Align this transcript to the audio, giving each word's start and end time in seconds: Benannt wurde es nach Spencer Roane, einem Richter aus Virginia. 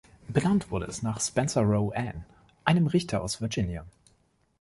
Benannt 0.27 0.71
wurde 0.71 0.87
es 0.87 1.03
nach 1.03 1.21
Spencer 1.21 1.61
Roane, 1.61 2.25
einem 2.65 2.87
Richter 2.87 3.21
aus 3.21 3.39
Virginia. 3.39 3.85